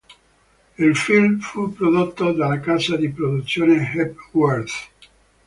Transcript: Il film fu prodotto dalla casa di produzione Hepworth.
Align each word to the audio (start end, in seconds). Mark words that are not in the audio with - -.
Il 0.79 0.95
film 0.97 1.37
fu 1.41 1.71
prodotto 1.73 2.31
dalla 2.33 2.59
casa 2.59 2.97
di 2.97 3.07
produzione 3.09 3.93
Hepworth. 3.95 4.71